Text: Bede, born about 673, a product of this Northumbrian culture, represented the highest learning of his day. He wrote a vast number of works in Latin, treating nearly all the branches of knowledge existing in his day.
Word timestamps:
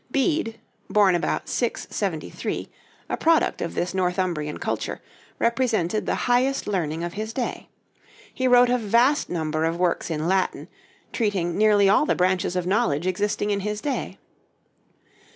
Bede, 0.09 0.59
born 0.89 1.13
about 1.13 1.47
673, 1.47 2.69
a 3.07 3.17
product 3.17 3.61
of 3.61 3.75
this 3.75 3.93
Northumbrian 3.93 4.57
culture, 4.57 4.99
represented 5.37 6.07
the 6.07 6.25
highest 6.27 6.65
learning 6.65 7.03
of 7.03 7.13
his 7.13 7.33
day. 7.33 7.69
He 8.33 8.47
wrote 8.47 8.71
a 8.71 8.79
vast 8.79 9.29
number 9.29 9.63
of 9.63 9.77
works 9.77 10.09
in 10.09 10.27
Latin, 10.27 10.69
treating 11.13 11.55
nearly 11.55 11.87
all 11.87 12.07
the 12.07 12.15
branches 12.15 12.55
of 12.55 12.65
knowledge 12.65 13.05
existing 13.05 13.51
in 13.51 13.59
his 13.59 13.79
day. 13.79 14.17